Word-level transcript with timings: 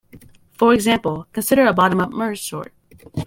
For 0.53 0.73
example, 0.73 1.27
consider 1.31 1.63
a 1.67 1.73
bottom-up 1.73 2.09
merge 2.11 2.41
sort. 2.41 2.73